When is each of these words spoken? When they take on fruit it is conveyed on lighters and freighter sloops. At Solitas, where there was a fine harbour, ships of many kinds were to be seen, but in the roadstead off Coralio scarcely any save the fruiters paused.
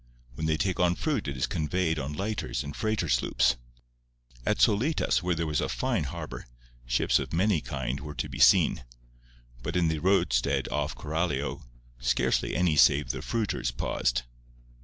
When 0.33 0.47
they 0.47 0.57
take 0.57 0.79
on 0.79 0.95
fruit 0.95 1.27
it 1.27 1.37
is 1.37 1.45
conveyed 1.45 1.99
on 1.99 2.13
lighters 2.13 2.63
and 2.63 2.75
freighter 2.75 3.07
sloops. 3.07 3.55
At 4.47 4.59
Solitas, 4.59 5.21
where 5.21 5.35
there 5.35 5.45
was 5.45 5.61
a 5.61 5.69
fine 5.69 6.05
harbour, 6.05 6.47
ships 6.87 7.19
of 7.19 7.31
many 7.33 7.61
kinds 7.61 8.01
were 8.01 8.15
to 8.15 8.27
be 8.27 8.39
seen, 8.39 8.83
but 9.61 9.75
in 9.75 9.89
the 9.89 9.99
roadstead 9.99 10.67
off 10.69 10.95
Coralio 10.95 11.61
scarcely 11.99 12.55
any 12.55 12.77
save 12.77 13.11
the 13.11 13.21
fruiters 13.21 13.69
paused. 13.69 14.23